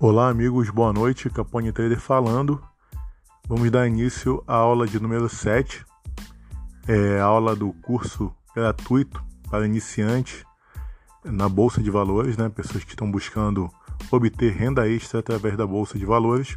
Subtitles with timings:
[0.00, 1.28] Olá, amigos, boa noite.
[1.28, 2.62] Capone Trader falando.
[3.48, 5.84] Vamos dar início à aula de número 7,
[6.86, 9.20] é a aula do curso gratuito
[9.50, 10.44] para iniciantes
[11.24, 12.48] na Bolsa de Valores, né?
[12.48, 13.68] pessoas que estão buscando
[14.08, 16.56] obter renda extra através da Bolsa de Valores.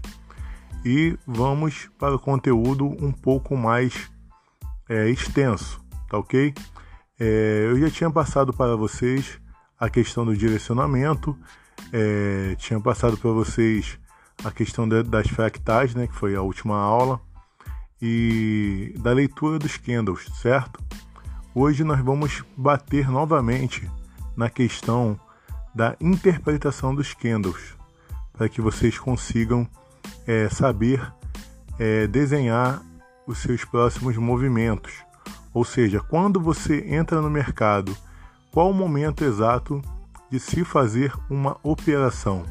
[0.86, 4.12] E vamos para o conteúdo um pouco mais
[4.88, 6.54] é, extenso, tá ok?
[7.20, 9.42] É, eu já tinha passado para vocês
[9.80, 11.36] a questão do direcionamento
[11.92, 14.00] é, tinha passado para vocês
[14.44, 17.20] a questão de, das fractais, né, que foi a última aula,
[18.02, 20.84] e da leitura dos candles, certo?
[21.54, 23.90] Hoje nós vamos bater novamente
[24.36, 25.20] na questão
[25.76, 27.76] da interpretação dos candles,
[28.34, 29.68] para que vocês consigam
[30.26, 31.14] é, saber
[31.78, 32.82] é, desenhar
[33.28, 34.94] os seus próximos movimentos.
[35.54, 37.96] Ou seja, quando você entra no mercado,
[38.52, 39.82] qual o momento exato
[40.32, 42.46] de se fazer uma operação.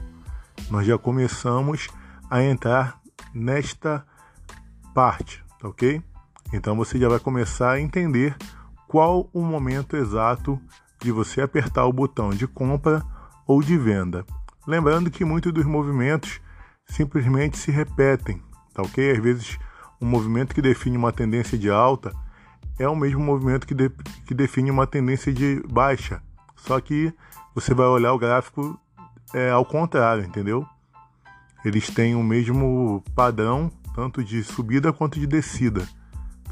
[0.70, 1.88] Nós já começamos
[2.30, 3.00] a entrar
[3.34, 4.04] nesta
[4.94, 6.02] parte, tá ok?
[6.52, 8.36] Então você já vai começar a entender
[8.86, 10.60] qual o momento exato
[11.00, 13.02] de você apertar o botão de compra
[13.46, 14.24] ou de venda.
[14.66, 16.40] Lembrando que muitos dos movimentos
[16.86, 18.42] simplesmente se repetem,
[18.74, 19.12] tá ok?
[19.12, 19.58] Às vezes
[20.00, 22.12] um movimento que define uma tendência de alta
[22.78, 23.90] é o mesmo movimento que, de,
[24.26, 26.22] que define uma tendência de baixa,
[26.66, 27.12] só que
[27.54, 28.78] você vai olhar o gráfico
[29.34, 30.66] é, ao contrário, entendeu?
[31.64, 35.86] Eles têm o mesmo padrão, tanto de subida quanto de descida,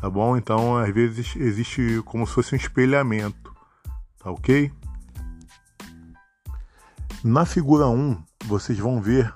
[0.01, 0.37] tá bom?
[0.37, 3.55] Então, às vezes, existe como se fosse um espelhamento,
[4.19, 4.71] tá ok?
[7.25, 9.35] Na figura 1, vocês vão ver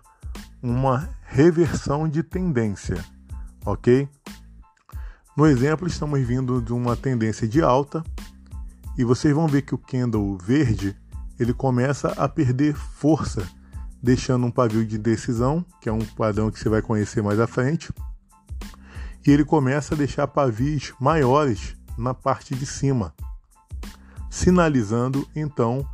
[0.63, 3.03] uma reversão de tendência,
[3.65, 4.09] ok?
[5.37, 8.05] No exemplo, estamos vindo de uma tendência de alta
[8.97, 10.97] e vocês vão ver que o candle verde
[11.39, 13.49] ele começa a perder força,
[14.03, 17.47] deixando um pavio de decisão, que é um padrão que você vai conhecer mais à
[17.47, 17.93] frente,
[19.27, 23.15] e ele começa a deixar pavios maiores na parte de cima,
[24.31, 25.87] sinalizando então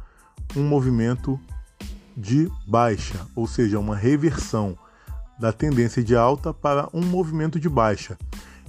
[0.57, 1.39] um movimento
[2.17, 4.77] de baixa, ou seja, uma reversão
[5.39, 8.19] da tendência de alta para um movimento de baixa.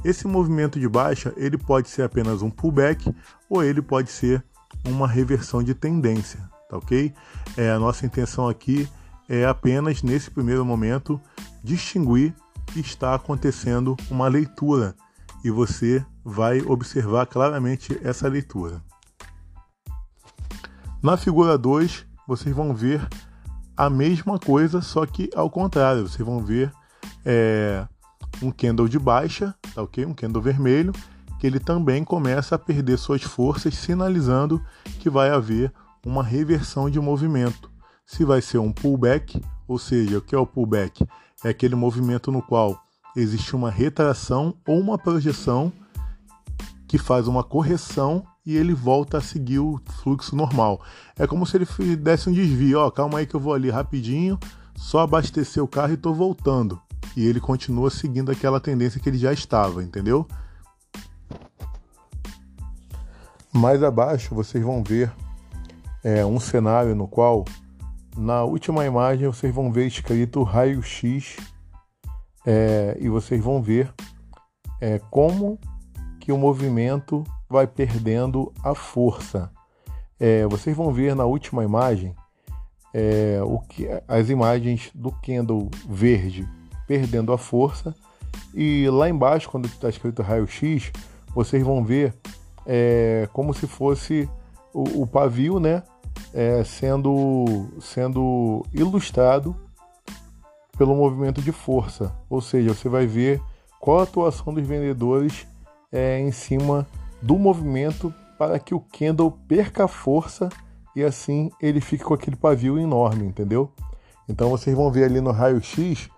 [0.04, 3.14] Esse movimento de baixa ele pode ser apenas um pullback
[3.50, 4.44] ou ele pode ser
[4.86, 7.12] uma reversão de tendência tá ok?
[7.58, 8.88] É, a nossa intenção aqui
[9.28, 11.20] é apenas, nesse primeiro momento,
[11.64, 12.34] distinguir
[12.68, 14.96] que está acontecendo uma leitura
[15.44, 18.82] e você vai observar claramente essa leitura.
[21.02, 23.08] Na figura 2, vocês vão ver
[23.76, 26.08] a mesma coisa, só que ao contrário.
[26.08, 26.72] Vocês vão ver
[27.26, 27.88] é,
[28.42, 30.06] um candle de baixa, tá ok?
[30.06, 30.94] Um candle vermelho,
[31.40, 34.62] que ele também começa a perder suas forças, sinalizando
[35.00, 35.72] que vai haver
[36.06, 37.72] uma reversão de movimento.
[38.06, 41.06] Se vai ser um pullback, ou seja, o que é o pullback?
[41.44, 42.82] É aquele movimento no qual
[43.16, 45.72] existe uma retração ou uma projeção
[46.88, 50.82] que faz uma correção e ele volta a seguir o fluxo normal.
[51.18, 54.40] É como se ele desse um desvio, ó, calma aí que eu vou ali rapidinho,
[54.76, 56.82] só abastecer o carro e estou voltando.
[57.20, 60.26] E ele continua seguindo aquela tendência que ele já estava, entendeu?
[63.52, 65.12] Mais abaixo vocês vão ver
[66.02, 67.44] é, um cenário no qual,
[68.16, 71.36] na última imagem, vocês vão ver escrito raio-x
[72.46, 73.94] é, e vocês vão ver
[74.80, 75.60] é, como
[76.22, 79.52] que o movimento vai perdendo a força.
[80.18, 82.16] É, vocês vão ver na última imagem
[82.94, 86.48] é, o que, as imagens do candle verde
[86.90, 87.94] perdendo a força
[88.52, 90.92] e lá embaixo, quando está escrito raio-x,
[91.36, 92.16] vocês vão ver
[92.66, 94.28] é, como se fosse
[94.74, 95.84] o, o pavio, né,
[96.34, 99.56] é, sendo, sendo ilustrado
[100.80, 102.12] pelo movimento de força.
[102.28, 103.40] Ou seja, você vai ver
[103.80, 105.46] qual a atuação dos vendedores
[105.92, 106.88] é, em cima
[107.22, 110.50] do movimento para que o candle perca força
[110.96, 113.72] e assim ele fique com aquele pavio enorme, entendeu?
[114.28, 116.10] Então vocês vão ver ali no raio-x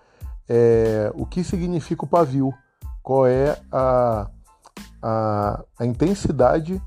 [0.48, 2.54] é, o que significa o pavio,
[3.02, 4.30] qual é a,
[5.02, 6.82] a, a intensidade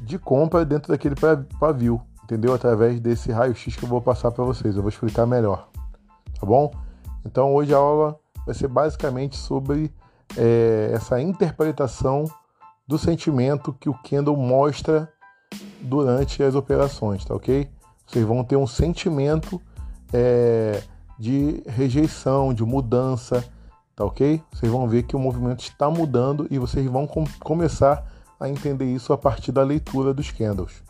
[0.00, 1.14] de compra dentro daquele
[1.58, 2.54] pavio, entendeu?
[2.54, 5.68] Através desse raio-x que eu vou passar para vocês, eu vou explicar melhor,
[6.38, 6.70] tá bom?
[7.24, 9.92] Então hoje a aula vai ser basicamente sobre
[10.36, 12.24] é, essa interpretação
[12.86, 15.12] do sentimento que o candle mostra
[15.80, 17.70] durante as operações, tá ok?
[18.06, 19.60] Vocês vão ter um sentimento
[20.12, 20.82] é,
[21.20, 23.44] de rejeição, de mudança,
[23.94, 24.42] tá ok?
[24.50, 28.86] Vocês vão ver que o movimento está mudando e vocês vão com começar a entender
[28.86, 30.82] isso a partir da leitura dos candles.